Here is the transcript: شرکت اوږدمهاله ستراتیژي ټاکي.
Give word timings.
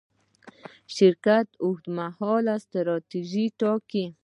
شرکت 0.95 1.47
اوږدمهاله 1.63 2.55
ستراتیژي 2.65 3.45
ټاکي. 3.59 4.05